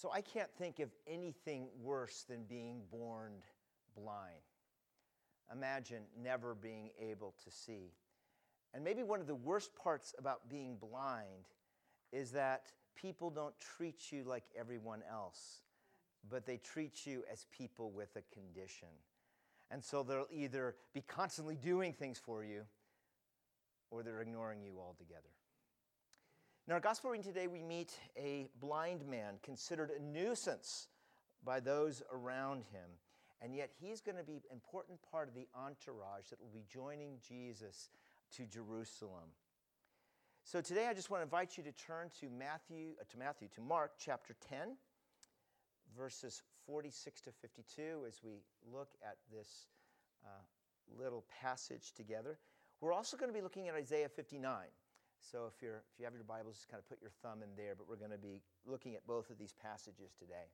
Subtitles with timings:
[0.00, 3.32] So I can't think of anything worse than being born
[3.94, 4.40] blind.
[5.52, 7.92] Imagine never being able to see.
[8.72, 11.48] And maybe one of the worst parts about being blind
[12.12, 15.60] is that people don't treat you like everyone else,
[16.30, 18.88] but they treat you as people with a condition.
[19.70, 22.62] And so they'll either be constantly doing things for you
[23.90, 25.28] or they're ignoring you altogether.
[26.70, 30.86] In our gospel reading today, we meet a blind man considered a nuisance
[31.44, 32.88] by those around him.
[33.42, 36.62] And yet, he's going to be an important part of the entourage that will be
[36.72, 37.90] joining Jesus
[38.36, 39.34] to Jerusalem.
[40.44, 43.48] So today, I just want to invite you to turn to Matthew, uh, to Matthew,
[43.56, 44.76] to Mark chapter 10,
[45.98, 49.66] verses 46 to 52, as we look at this
[50.24, 50.28] uh,
[51.02, 52.38] little passage together.
[52.80, 54.68] We're also going to be looking at Isaiah 59.
[55.20, 57.48] So if, you're, if you have your Bibles, just kind of put your thumb in
[57.56, 60.48] there, but we're going to be looking at both of these passages today.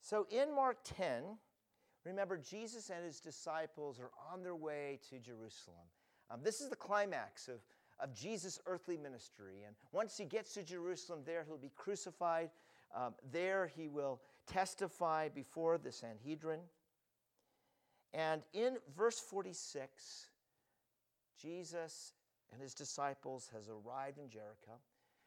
[0.00, 1.22] So in Mark 10,
[2.04, 5.86] remember, Jesus and his disciples are on their way to Jerusalem.
[6.30, 7.60] Um, this is the climax of,
[8.00, 9.62] of Jesus' earthly ministry.
[9.66, 12.50] And once he gets to Jerusalem, there he'll be crucified.
[12.94, 16.60] Um, there he will testify before the Sanhedrin.
[18.12, 20.26] And in verse 46,
[21.40, 22.12] Jesus
[22.54, 24.78] and his disciples has arrived in Jericho.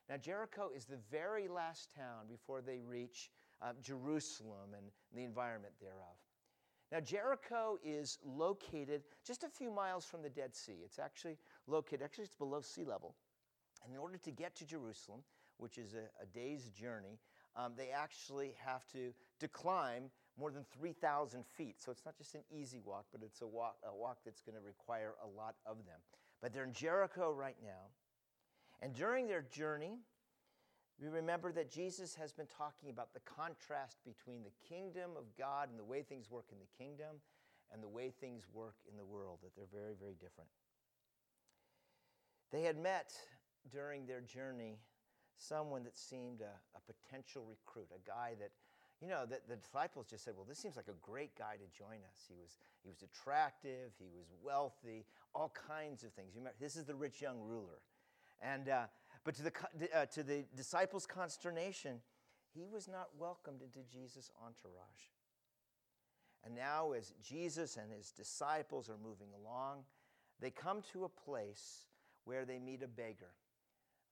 [0.10, 3.30] Now, Jericho is the very last town before they reach
[3.62, 6.16] uh, Jerusalem and the environment thereof.
[6.92, 10.78] Now, Jericho is located just a few miles from the Dead Sea.
[10.86, 13.16] It's actually located, actually, it's below sea level.
[13.84, 15.20] And in order to get to Jerusalem,
[15.58, 17.20] which is a, a day's journey,
[17.58, 20.04] um, they actually have to, to climb
[20.40, 21.76] more than 3,000 feet.
[21.82, 24.56] So it's not just an easy walk, but it's a walk, a walk that's going
[24.56, 26.00] to require a lot of them.
[26.42, 27.92] But they're in Jericho right now.
[28.82, 30.00] And during their journey,
[31.02, 35.70] we remember that Jesus has been talking about the contrast between the kingdom of God
[35.70, 37.18] and the way things work in the kingdom
[37.72, 40.50] and the way things work in the world, that they're very, very different.
[42.52, 43.12] They had met
[43.72, 44.80] during their journey
[45.36, 48.52] someone that seemed a, a potential recruit, a guy that
[49.02, 51.78] you know, the, the, disciples just said, well, this seems like a great guy to
[51.78, 52.26] join us.
[52.28, 55.06] He was, he was attractive, he was wealthy,
[55.38, 56.36] all kinds of things.
[56.36, 57.80] Remember, this is the rich young ruler.
[58.42, 58.86] And, uh,
[59.24, 59.52] but to the,
[59.96, 62.02] uh, to the disciples' consternation,
[62.54, 65.12] he was not welcomed into Jesus' entourage.
[66.44, 69.84] And now, as Jesus and his disciples are moving along,
[70.40, 71.88] they come to a place
[72.26, 73.34] where they meet a beggar.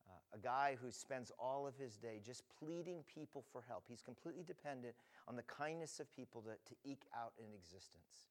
[0.08, 3.86] Uh, a guy who spends all of his day just pleading people for help.
[3.88, 4.94] He's completely dependent
[5.28, 8.30] on the kindness of people to, to eke out an existence.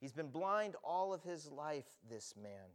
[0.00, 2.68] He's been blind all of his life, this man.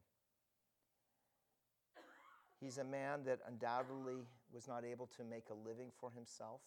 [2.60, 4.24] He's a man that undoubtedly
[4.54, 6.62] was not able to make a living for himself,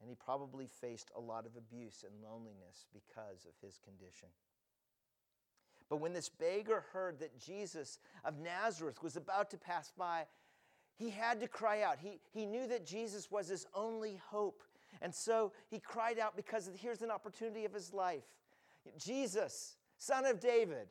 [0.00, 4.28] and he probably faced a lot of abuse and loneliness because of his condition.
[5.88, 10.24] But when this beggar heard that Jesus of Nazareth was about to pass by,
[10.96, 11.98] he had to cry out.
[12.00, 14.62] He, he knew that Jesus was his only hope.
[15.02, 18.24] And so he cried out because here's an opportunity of his life
[18.98, 20.88] Jesus, son of David,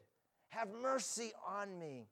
[0.50, 2.08] have mercy on me.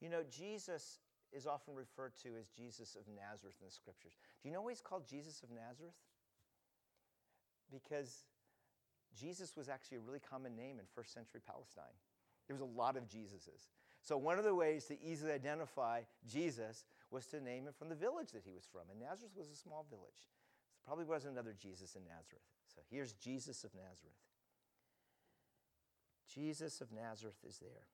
[0.00, 0.98] You know, Jesus
[1.32, 4.12] is often referred to as Jesus of Nazareth in the scriptures.
[4.42, 5.94] Do you know why he's called Jesus of Nazareth?
[7.70, 8.24] Because
[9.16, 11.94] Jesus was actually a really common name in first century Palestine.
[12.48, 13.70] There was a lot of Jesuses.
[14.02, 17.94] So one of the ways to easily identify Jesus was to name him from the
[17.94, 18.82] village that he was from.
[18.90, 20.30] And Nazareth was a small village.
[20.86, 22.42] Probably wasn't another Jesus in Nazareth.
[22.74, 24.16] So here's Jesus of Nazareth.
[26.32, 27.86] Jesus of Nazareth is there.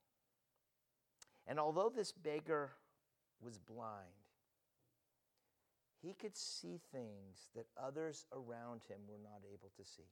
[1.47, 2.73] And although this beggar
[3.41, 4.07] was blind,
[6.03, 10.11] he could see things that others around him were not able to see.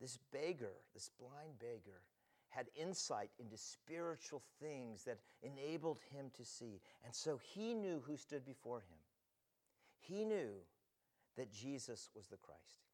[0.00, 2.02] This beggar, this blind beggar,
[2.48, 6.80] had insight into spiritual things that enabled him to see.
[7.04, 8.98] And so he knew who stood before him.
[10.00, 10.50] He knew
[11.36, 12.86] that Jesus was the Christ.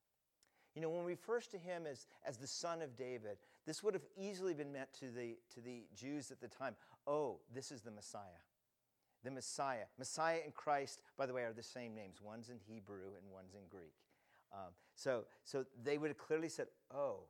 [0.74, 3.94] You know, when we refer to him as, as the son of David, this would
[3.94, 6.76] have easily been meant to the, to the Jews at the time
[7.06, 8.22] oh, this is the Messiah.
[9.24, 9.84] The Messiah.
[9.98, 12.18] Messiah and Christ, by the way, are the same names.
[12.22, 13.94] One's in Hebrew and one's in Greek.
[14.52, 17.20] Um, so, so they would have clearly said, oh,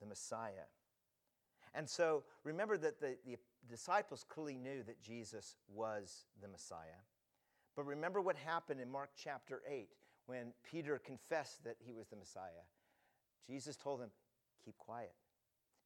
[0.00, 0.68] the Messiah.
[1.74, 3.36] And so remember that the, the
[3.68, 7.02] disciples clearly knew that Jesus was the Messiah.
[7.76, 9.88] But remember what happened in Mark chapter 8
[10.30, 12.62] when Peter confessed that he was the Messiah.
[13.44, 14.10] Jesus told him,
[14.64, 15.12] Keep quiet.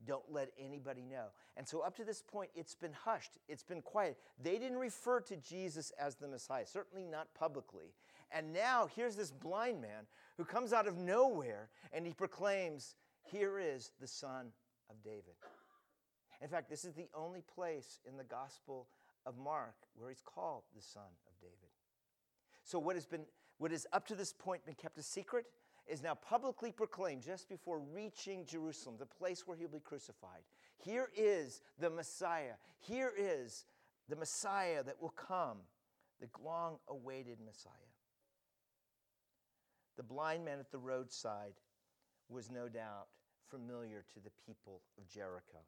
[0.04, 1.28] don't let anybody know.
[1.56, 4.18] And so, up to this point, it's been hushed, it's been quiet.
[4.42, 7.94] They didn't refer to Jesus as the Messiah, certainly not publicly.
[8.30, 10.04] And now, here's this blind man
[10.36, 14.48] who comes out of nowhere and he proclaims, Here is the Son
[14.90, 15.36] of David.
[16.42, 18.88] In fact, this is the only place in the Gospel
[19.24, 21.70] of Mark where he's called the Son of David.
[22.64, 23.24] So, what has been,
[23.58, 25.46] what has up to this point been kept a secret
[25.86, 30.42] is now publicly proclaimed just before reaching Jerusalem, the place where he'll be crucified.
[30.78, 32.54] Here is the Messiah.
[32.80, 33.66] Here is
[34.08, 35.58] the Messiah that will come,
[36.20, 37.72] the long awaited Messiah.
[39.96, 41.54] The blind man at the roadside
[42.28, 43.08] was no doubt
[43.50, 45.58] familiar to the people of Jericho.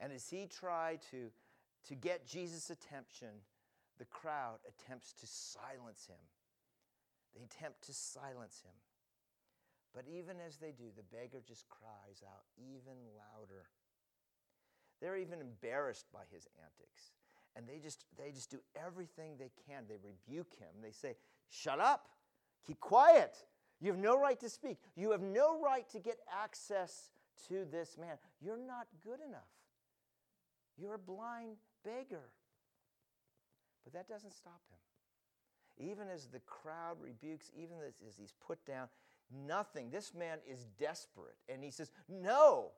[0.00, 1.30] And as he tried to,
[1.88, 3.28] to get Jesus' attention,
[3.98, 6.16] the crowd attempts to silence him.
[7.34, 8.74] They attempt to silence him.
[9.94, 13.64] But even as they do, the beggar just cries out even louder.
[15.00, 17.12] They're even embarrassed by his antics.
[17.56, 19.84] And they just, they just do everything they can.
[19.88, 20.68] They rebuke him.
[20.82, 21.16] They say,
[21.50, 22.08] Shut up,
[22.66, 23.36] keep quiet.
[23.80, 24.78] You have no right to speak.
[24.96, 27.10] You have no right to get access
[27.48, 28.18] to this man.
[28.40, 29.48] You're not good enough.
[30.76, 32.30] You're a blind beggar.
[33.84, 34.78] But that doesn't stop him.
[35.78, 38.88] Even as the crowd rebukes, even as, he's put down,
[39.46, 39.90] nothing.
[39.90, 41.36] This man is desperate.
[41.48, 42.72] And he says, No,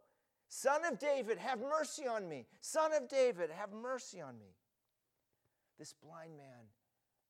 [0.49, 2.47] son of David, have mercy on me.
[2.61, 4.55] Son of David, have mercy on me.
[5.79, 6.69] This blind man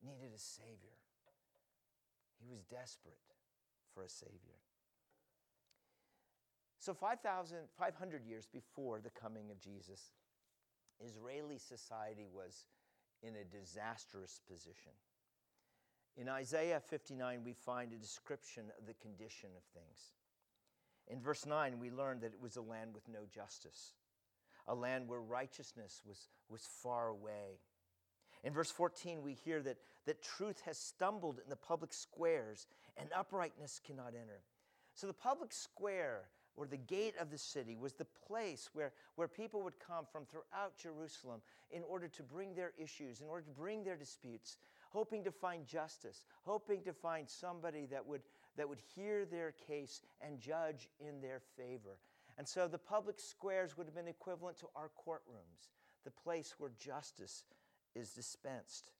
[0.02, 0.98] needed a Savior.
[2.40, 3.18] He was desperate
[3.94, 4.58] for a Savior.
[6.80, 10.12] So 5,500 years before the coming of Jesus,
[11.04, 12.64] Israeli society was
[13.22, 14.92] in a disastrous position.
[16.20, 20.12] In Isaiah 59, we find a description of the condition of things.
[21.08, 23.94] In verse 9, we learn that it was a land with no justice,
[24.68, 27.58] a land where righteousness was, was far away.
[28.44, 32.66] In verse 14, we hear that, that truth has stumbled in the public squares
[32.98, 34.42] and uprightness cannot enter.
[34.92, 36.24] So, the public square
[36.54, 40.26] or the gate of the city was the place where, where people would come from
[40.26, 41.40] throughout Jerusalem
[41.70, 44.58] in order to bring their issues, in order to bring their disputes,
[44.90, 48.22] hoping to find justice, hoping to find somebody that would,
[48.56, 51.98] that would hear their case and judge in their favor.
[52.38, 55.70] And so the public squares would have been equivalent to our courtrooms,
[56.04, 57.44] the place where justice
[57.94, 58.92] is dispensed.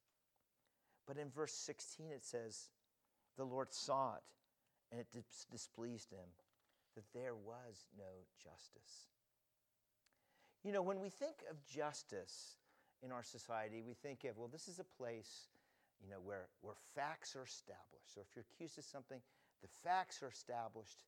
[1.06, 2.68] But in verse 16 it says,
[3.36, 4.22] The Lord saw it,
[4.90, 5.06] and it
[5.50, 6.28] displeased him
[6.94, 9.08] that there was no justice.
[10.62, 12.56] You know, when we think of justice
[13.02, 15.48] in our society, we think of, well, this is a place
[16.02, 18.14] you know, where, where facts are established.
[18.14, 19.20] So if you're accused of something,
[19.62, 21.04] the facts are established,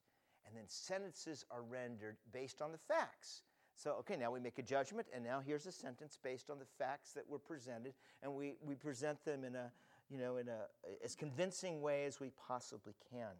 [0.46, 3.42] and then sentences are rendered based on the facts.
[3.74, 6.66] So, okay, now we make a judgment, and now here's a sentence based on the
[6.78, 9.72] facts that were presented, and we, we present them in a,
[10.10, 10.58] you know, in a
[11.02, 13.32] as convincing way as we possibly can.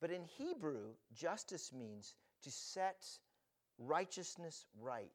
[0.00, 3.06] But in Hebrew, justice means to set
[3.78, 5.08] righteousness right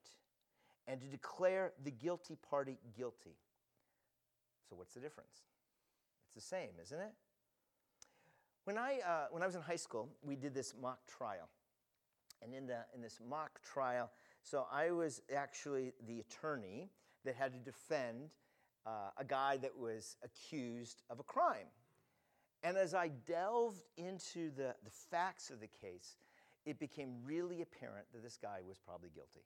[0.88, 3.36] and to declare the guilty party guilty.
[4.70, 5.44] So, what's the difference?
[6.28, 7.14] It's the same, isn't it?
[8.66, 11.50] When I, uh, when I was in high school, we did this mock trial.
[12.42, 14.12] And in, the, in this mock trial,
[14.44, 16.90] so I was actually the attorney
[17.26, 18.30] that had to defend
[18.86, 21.68] uh, a guy that was accused of a crime.
[22.64, 26.18] And as I delved into the, the facts of the case,
[26.66, 29.42] it became really apparent that this guy was probably guilty.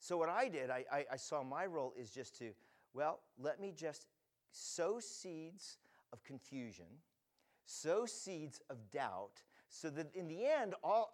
[0.00, 2.52] So, what I did, I, I, I saw my role is just to
[2.94, 4.06] well, let me just
[4.50, 5.78] sow seeds
[6.12, 6.86] of confusion,
[7.64, 11.12] sow seeds of doubt, so that in the end, all,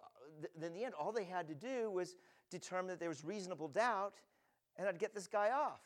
[0.61, 2.15] in the end, all they had to do was
[2.49, 4.15] determine that there was reasonable doubt,
[4.77, 5.81] and I'd get this guy off.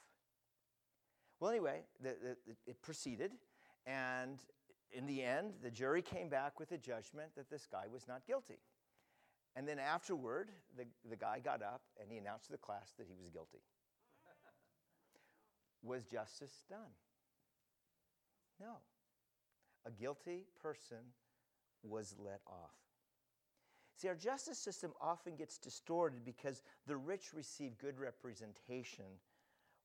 [1.40, 3.32] Well, anyway, the, the, it proceeded,
[3.86, 4.40] and
[4.92, 8.26] in the end, the jury came back with a judgment that this guy was not
[8.26, 8.60] guilty.
[9.56, 13.08] And then afterward, the, the guy got up and he announced to the class that
[13.08, 13.60] he was guilty.
[15.82, 16.94] Was justice done?
[18.60, 18.78] No.
[19.86, 20.98] A guilty person
[21.84, 22.76] was let off.
[23.96, 29.06] See, our justice system often gets distorted because the rich receive good representation,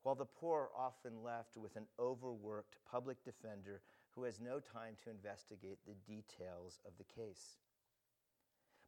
[0.03, 4.95] while the poor are often left with an overworked public defender who has no time
[5.03, 7.59] to investigate the details of the case.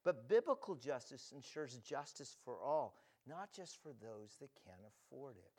[0.05, 2.95] But biblical justice ensures justice for all,
[3.27, 5.51] not just for those that can afford it.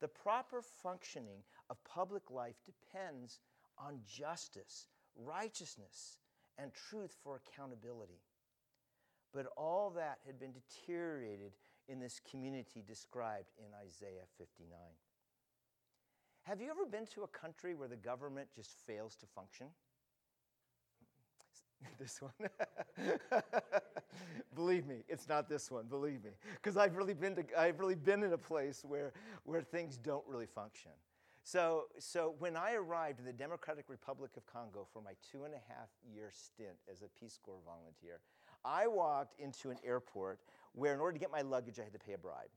[0.00, 3.40] The proper functioning of public life depends
[3.78, 6.18] on justice, righteousness,
[6.58, 8.22] and truth for accountability.
[9.32, 11.52] But all that had been deteriorated
[11.88, 14.78] in this community described in Isaiah 59.
[16.42, 19.66] Have you ever been to a country where the government just fails to function?
[21.98, 22.32] this one.
[24.54, 26.30] believe me, it's not this one, believe me.
[26.54, 29.12] Because I've really been to I've really been in a place where
[29.44, 30.92] where things don't really function.
[31.42, 35.54] So, so when I arrived in the Democratic Republic of Congo for my two and
[35.54, 38.20] a half year stint as a Peace Corps volunteer,
[38.64, 40.40] I walked into an airport
[40.72, 42.50] where, in order to get my luggage, I had to pay a bribe.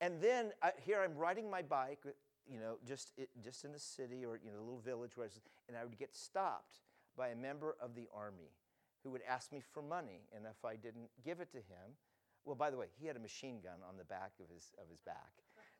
[0.00, 1.98] And then I, here I'm riding my bike,
[2.46, 5.24] you know, just, it, just in the city or you know, a little village where
[5.24, 6.80] I was, and I would get stopped
[7.16, 8.52] by a member of the army
[9.02, 10.22] who would ask me for money.
[10.34, 11.96] And if I didn't give it to him,
[12.44, 14.88] well, by the way, he had a machine gun on the back of his, of
[14.88, 15.32] his back.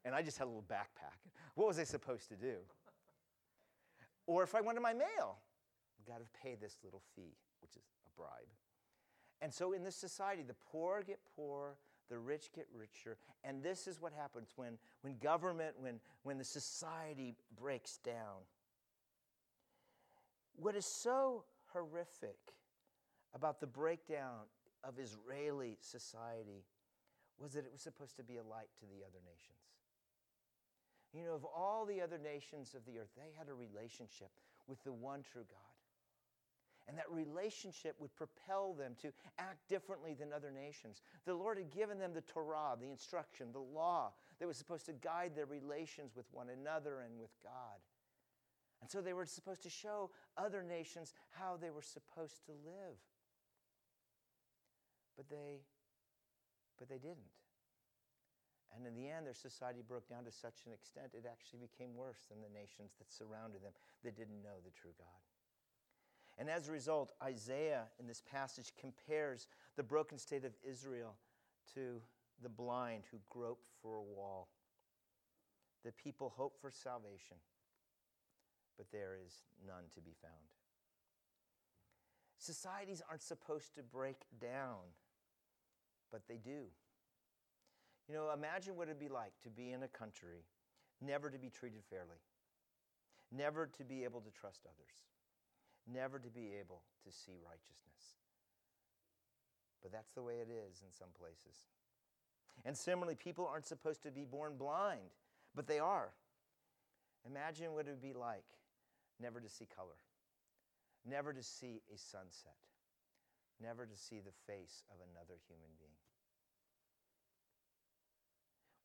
[0.05, 1.19] And I just had a little backpack.
[1.55, 2.57] What was I supposed to do?
[4.27, 5.39] Or if I wanted my mail,
[5.99, 8.49] i got to pay this little fee, which is a bribe.
[9.43, 11.77] And so in this society, the poor get poorer,
[12.11, 13.17] the rich get richer.
[13.45, 18.45] And this is what happens when, when government, when, when the society breaks down.
[20.57, 22.37] What is so horrific
[23.35, 24.47] about the breakdown
[24.85, 26.65] of Israeli society
[27.39, 29.57] was that it was supposed to be a light to the other nations.
[31.15, 34.31] You know, of all the other nations of the earth, they had a relationship
[34.67, 35.70] with the one true God.
[36.91, 41.03] And that relationship would propel them to act differently than other nations.
[41.25, 44.93] The Lord had given them the Torah, the instruction, the law that was supposed to
[44.93, 47.79] guide their relations with one another and with God.
[48.83, 52.99] And so they were supposed to show other nations how they were supposed to live.
[55.17, 55.63] But they
[56.77, 57.31] but they didn't.
[58.75, 61.95] And in the end, their society broke down to such an extent it actually became
[61.95, 65.30] worse than the nations that surrounded them that didn't know the true God.
[66.41, 71.15] And as a result, Isaiah in this passage compares the broken state of Israel
[71.75, 72.01] to
[72.43, 74.49] the blind who grope for a wall.
[75.85, 77.37] The people hope for salvation,
[78.79, 80.33] but there is none to be found.
[82.39, 84.79] Societies aren't supposed to break down,
[86.11, 86.65] but they do.
[88.09, 90.47] You know, imagine what it'd be like to be in a country
[91.03, 92.17] never to be treated fairly,
[93.31, 95.05] never to be able to trust others
[95.93, 98.21] never to be able to see righteousness.
[99.83, 101.69] But that's the way it is in some places.
[102.65, 105.15] And similarly, people aren't supposed to be born blind,
[105.55, 106.13] but they are.
[107.27, 108.45] Imagine what it would be like
[109.21, 110.01] never to see color,
[111.05, 112.57] never to see a sunset,
[113.61, 116.01] never to see the face of another human being.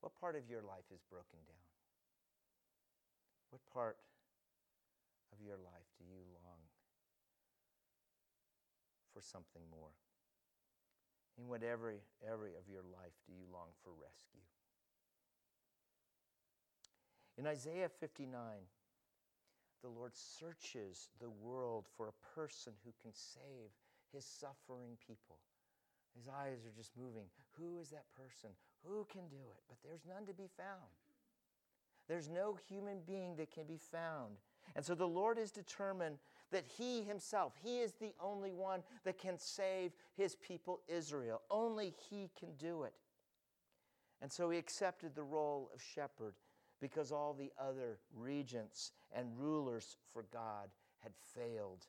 [0.05, 1.65] What part of your life is broken down?
[3.49, 3.97] What part
[5.33, 6.44] of your life do you long
[9.15, 9.95] for something more?
[11.39, 14.43] In whatever area of your life do you long for rescue?
[17.37, 18.31] In Isaiah 59,
[19.81, 23.71] the Lord searches the world for a person who can save
[24.11, 25.39] his suffering people.
[26.15, 27.27] His eyes are just moving.
[27.59, 28.51] Who is that person?
[28.87, 29.63] Who can do it?
[29.67, 30.91] But there's none to be found.
[32.07, 34.37] There's no human being that can be found.
[34.75, 36.17] And so the Lord is determined
[36.51, 41.41] that He Himself, He is the only one that can save His people Israel.
[41.49, 42.93] Only He can do it.
[44.21, 46.35] And so He accepted the role of shepherd
[46.81, 51.85] because all the other regents and rulers for God had failed.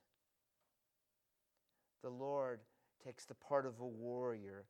[2.03, 2.61] The Lord
[3.05, 4.65] takes the part of a warrior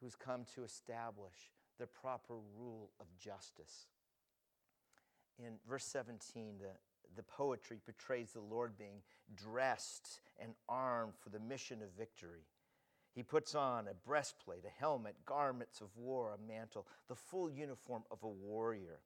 [0.00, 3.88] who's come to establish the proper rule of justice.
[5.38, 6.66] In verse 17, the,
[7.16, 9.02] the poetry portrays the Lord being
[9.34, 12.46] dressed and armed for the mission of victory.
[13.14, 18.02] He puts on a breastplate, a helmet, garments of war, a mantle, the full uniform
[18.10, 19.00] of a warrior.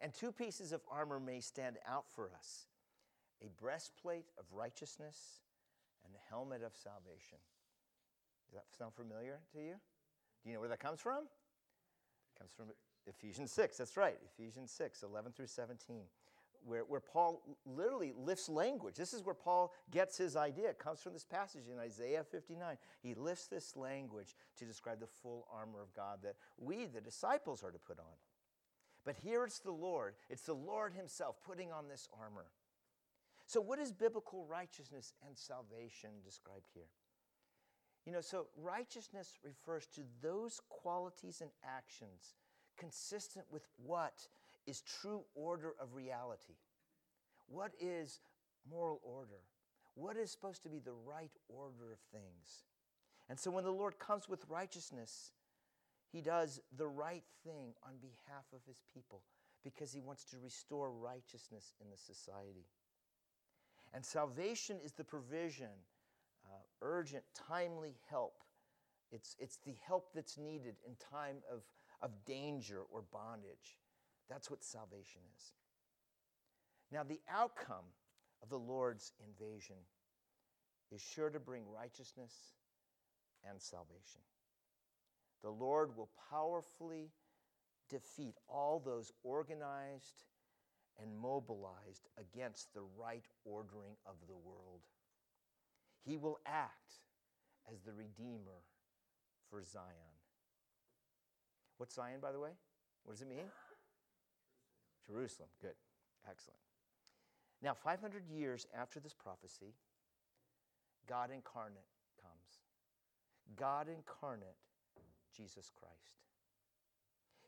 [0.00, 2.66] And two pieces of armor may stand out for us
[3.42, 5.40] a breastplate of righteousness
[6.04, 7.38] and a helmet of salvation.
[8.46, 9.74] Does that sound familiar to you?
[10.42, 11.24] Do you know where that comes from?
[11.24, 12.66] It comes from
[13.06, 13.78] Ephesians 6.
[13.78, 16.02] That's right, Ephesians 6, 11 through 17
[16.64, 18.94] where, where Paul literally lifts language.
[18.94, 20.70] This is where Paul gets his idea.
[20.70, 22.76] It comes from this passage in Isaiah 59.
[23.02, 27.62] He lifts this language to describe the full armor of God that we, the disciples,
[27.64, 28.14] are to put on.
[29.04, 32.46] But here it's the Lord, it's the Lord Himself putting on this armor.
[33.46, 36.88] So, what is biblical righteousness and salvation described here?
[38.06, 42.34] You know, so righteousness refers to those qualities and actions
[42.78, 44.26] consistent with what
[44.66, 46.54] is true order of reality?
[47.48, 48.20] What is
[48.68, 49.40] moral order?
[49.94, 52.64] what is supposed to be the right order of things.
[53.28, 55.32] And so when the Lord comes with righteousness,
[56.10, 59.22] he does the right thing on behalf of his people
[59.62, 62.66] because he wants to restore righteousness in the society.
[63.92, 65.68] And salvation is the provision,
[66.46, 68.34] uh, urgent, timely help.
[69.12, 71.62] It's, it's the help that's needed in time of,
[72.00, 73.78] of danger or bondage.
[74.30, 75.52] That's what salvation is.
[76.92, 77.84] Now, the outcome
[78.42, 79.76] of the Lord's invasion
[80.92, 82.32] is sure to bring righteousness
[83.48, 84.20] and salvation.
[85.42, 87.10] The Lord will powerfully
[87.88, 90.24] defeat all those organized
[91.00, 94.80] and mobilized against the right ordering of the world.
[96.04, 97.00] He will act
[97.72, 98.62] as the Redeemer
[99.48, 99.84] for Zion.
[101.78, 102.50] What's Zion, by the way?
[103.04, 103.46] What does it mean?
[105.06, 105.48] Jerusalem.
[105.60, 105.74] Good.
[106.28, 106.58] Excellent.
[107.62, 109.74] Now, 500 years after this prophecy,
[111.08, 111.84] God incarnate
[112.20, 112.60] comes.
[113.56, 114.56] God incarnate,
[115.36, 116.20] Jesus Christ.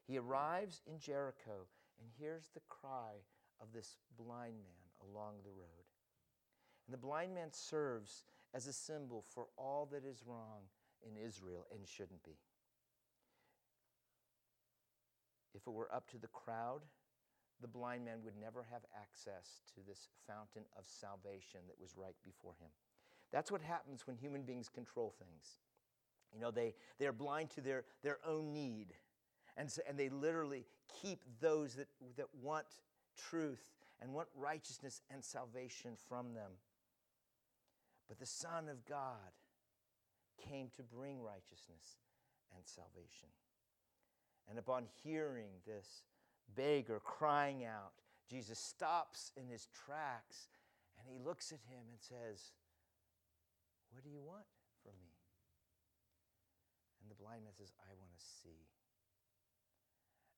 [0.06, 1.66] He arrives in Jericho
[1.98, 3.22] and hears the cry
[3.60, 5.86] of this blind man along the road.
[6.86, 10.62] And the blind man serves as a symbol for all that is wrong
[11.06, 12.36] in Israel and shouldn't be.
[15.54, 16.80] If it were up to the crowd,
[17.62, 22.16] the blind man would never have access to this fountain of salvation that was right
[22.24, 22.68] before him.
[23.32, 25.58] That's what happens when human beings control things.
[26.34, 28.88] You know, they, they are blind to their, their own need.
[29.56, 30.66] And, so, and they literally
[31.00, 32.66] keep those that, that want
[33.16, 36.50] truth and want righteousness and salvation from them.
[38.08, 39.32] But the Son of God
[40.48, 41.98] came to bring righteousness
[42.54, 43.28] and salvation.
[44.48, 46.02] And upon hearing this
[46.54, 47.92] beggar crying out,
[48.28, 50.48] Jesus stops in his tracks
[50.98, 52.52] and he looks at him and says,
[53.90, 54.46] What do you want
[54.82, 55.12] from me?
[57.00, 58.68] And the blind man says, I want to see.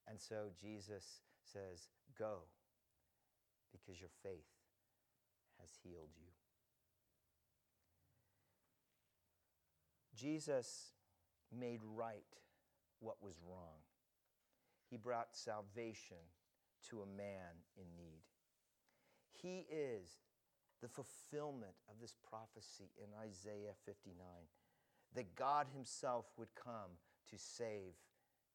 [0.08, 2.48] And so Jesus says, Go,
[3.72, 4.50] because your faith
[5.60, 6.30] has healed you.
[10.16, 10.92] Jesus
[11.52, 12.24] made right
[13.00, 13.82] what was wrong.
[14.94, 16.22] He brought salvation
[16.88, 18.22] to a man in need.
[19.42, 20.20] He is
[20.80, 24.14] the fulfillment of this prophecy in Isaiah 59
[25.16, 26.94] that God Himself would come
[27.28, 27.98] to save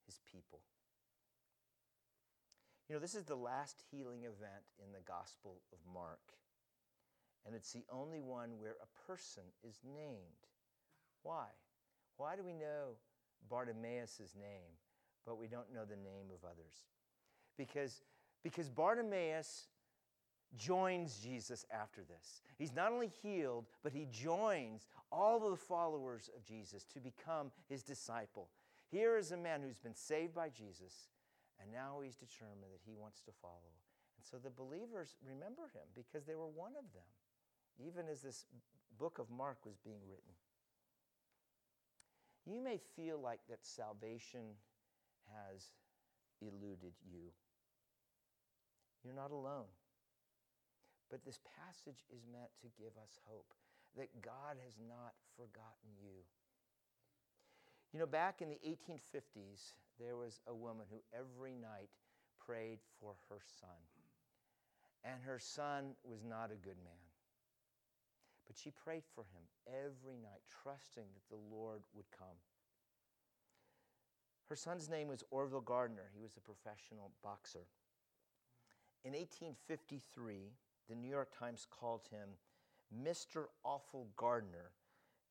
[0.05, 0.61] His people.
[2.87, 6.39] You know, this is the last healing event in the Gospel of Mark,
[7.45, 10.47] and it's the only one where a person is named.
[11.21, 11.47] Why?
[12.15, 12.95] Why do we know
[13.49, 14.79] Bartimaeus' name,
[15.29, 16.87] but we don't know the name of others?
[17.55, 18.01] Because,
[18.43, 19.67] because Bartimaeus
[20.57, 22.41] joins Jesus after this.
[22.57, 27.51] He's not only healed, but he joins all of the followers of Jesus to become
[27.67, 28.49] his disciple.
[28.89, 31.09] Here is a man who's been saved by Jesus,
[31.61, 33.77] and now he's determined that he wants to follow.
[34.17, 37.05] And so the believers remember him because they were one of them,
[37.77, 38.45] even as this
[38.97, 40.33] book of Mark was being written.
[42.47, 44.55] You may feel like that salvation
[45.33, 45.71] has
[46.41, 47.31] eluded you.
[49.03, 49.69] You're not alone.
[51.09, 53.53] But this passage is meant to give us hope
[53.97, 56.21] that God has not forgotten you.
[57.91, 61.89] You know, back in the 1850s, there was a woman who every night
[62.37, 63.81] prayed for her son.
[65.03, 67.09] And her son was not a good man.
[68.45, 72.37] But she prayed for him every night, trusting that the Lord would come.
[74.49, 76.09] Her son's name was Orville Gardner.
[76.15, 77.67] He was a professional boxer.
[79.05, 80.53] In 1853,
[80.89, 82.29] the New York Times called him
[83.05, 83.45] Mr.
[83.63, 84.71] Awful Gardner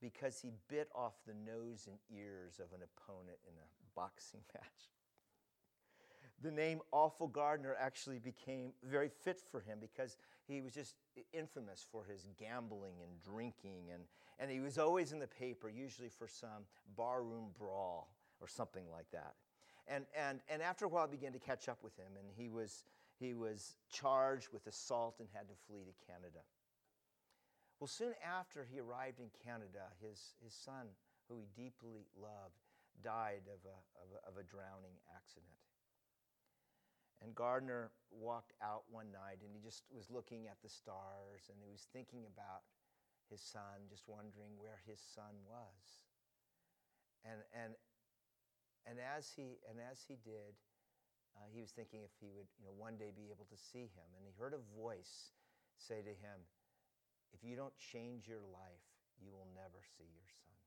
[0.00, 4.92] because he bit off the nose and ears of an opponent in a boxing match.
[6.40, 10.94] The name Awful Gardner actually became very fit for him because he was just
[11.32, 14.04] infamous for his gambling and drinking, and,
[14.38, 16.62] and he was always in the paper, usually for some
[16.96, 18.08] barroom brawl
[18.40, 19.34] or something like that.
[19.86, 22.48] And, and, and after a while, I began to catch up with him, and he
[22.48, 22.84] was,
[23.18, 26.44] he was charged with assault and had to flee to Canada.
[27.80, 30.92] Well, soon after he arrived in Canada, his, his son,
[31.28, 32.58] who he deeply loved,
[33.02, 35.54] died of a, of a, of a drowning accident.
[37.22, 41.58] And Gardner walked out one night and he just was looking at the stars and
[41.58, 42.62] he was thinking about
[43.30, 46.06] his son, just wondering where his son was.
[47.26, 47.74] And, and,
[48.88, 50.56] and, as, he, and as he did,
[51.36, 53.86] uh, he was thinking if he would you know, one day be able to see
[53.92, 54.08] him.
[54.16, 55.36] And he heard a voice
[55.76, 56.40] say to him,
[57.36, 58.86] if you don't change your life,
[59.20, 60.58] you will never see your son.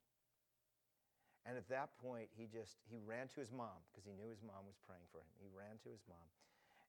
[1.49, 4.45] And at that point, he just he ran to his mom because he knew his
[4.45, 5.33] mom was praying for him.
[5.41, 6.29] He ran to his mom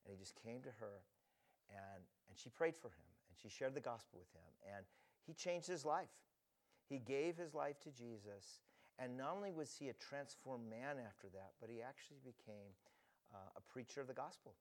[0.04, 1.00] and he just came to her
[1.72, 4.84] and, and she prayed for him and she shared the gospel with him and
[5.24, 6.12] he changed his life.
[6.84, 8.60] He gave his life to Jesus
[9.02, 12.70] and not only was he a transformed man after that, but he actually became
[13.34, 14.54] uh, a preacher of the gospel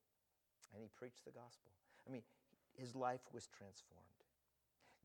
[0.74, 1.70] and he preached the gospel.
[2.08, 2.24] I mean,
[2.74, 4.26] his life was transformed.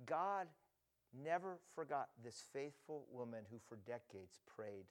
[0.07, 0.49] God
[1.13, 4.87] never forgot this faithful woman who for decades prayed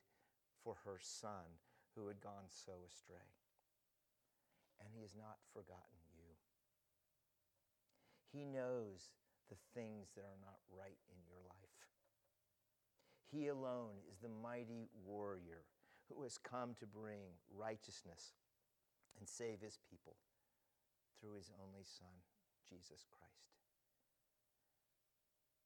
[0.63, 1.57] for her son
[1.95, 3.33] who had gone so astray.
[4.79, 6.29] And he has not forgotten you.
[8.29, 9.09] He knows
[9.49, 11.64] the things that are not right in your life.
[13.31, 15.63] He alone is the mighty warrior
[16.09, 17.21] who has come to bring
[17.55, 18.33] righteousness
[19.19, 20.15] and save his people
[21.19, 22.07] through his only Son,
[22.69, 23.55] Jesus Christ.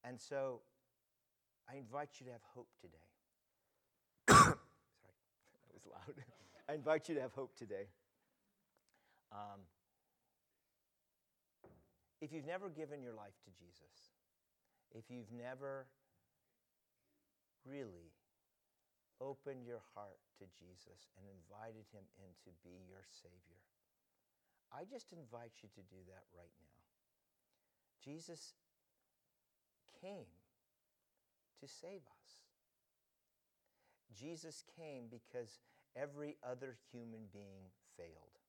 [0.03, 0.61] And so
[1.69, 2.97] I invite you to have hope today.
[4.29, 6.15] Sorry, that was loud.
[6.69, 7.87] I invite you to have hope today.
[9.31, 9.61] Um,
[12.21, 14.13] if you've never given your life to Jesus,
[14.91, 15.85] if you've never
[17.65, 18.13] really
[19.19, 23.59] opened your heart to Jesus and invited him in to be your Savior,
[24.71, 26.79] I just invite you to do that right now.
[27.99, 28.53] Jesus
[29.99, 30.29] came
[31.59, 32.47] to save us.
[34.15, 35.59] Jesus came because
[35.95, 38.39] every other human being failed.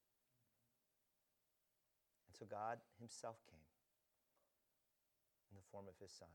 [2.28, 3.68] And so God Himself came
[5.50, 6.30] in the form of His Son,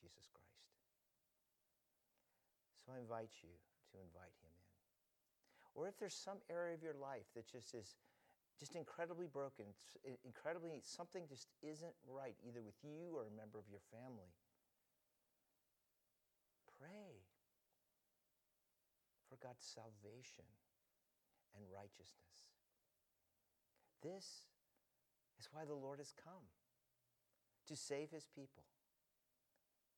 [0.00, 0.79] Jesus Christ.
[2.90, 3.54] I invite you
[3.92, 4.68] to invite Him in.
[5.78, 7.96] Or if there's some area of your life that just is
[8.58, 9.64] just incredibly broken,
[10.20, 14.28] incredibly, something just isn't right, either with you or a member of your family
[16.80, 17.20] pray
[19.28, 20.48] for God's salvation
[21.54, 22.48] and righteousness.
[24.02, 24.48] This
[25.38, 26.48] is why the Lord has come
[27.68, 28.64] to save his people.